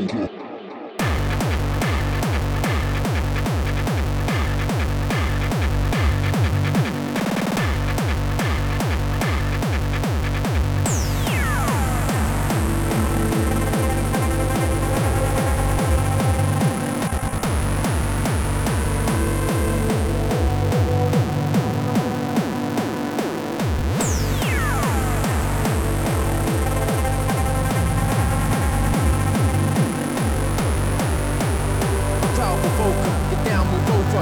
Monday. 0.00 0.31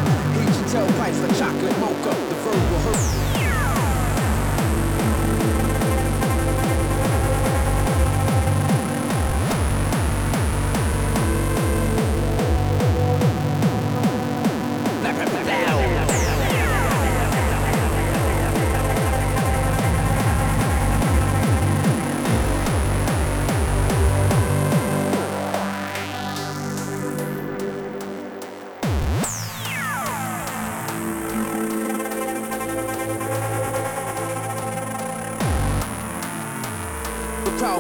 over. 0.01 0.33
Hate 0.33 0.67
tailpipes 0.67 1.21
like 1.23 1.39
chocolate 1.39 1.79
mocha. 1.79 2.11
The 2.29 2.35
verbal 2.35 2.79
hurt. 2.93 3.30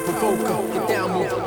Alpha 0.00 0.12
Vocal. 0.12 0.62
Get 0.72 0.88
down, 0.88 1.10
move 1.12 1.39